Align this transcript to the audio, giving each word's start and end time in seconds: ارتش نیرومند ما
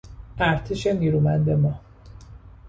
ارتش 0.39 0.87
نیرومند 0.87 1.49
ما 1.49 1.79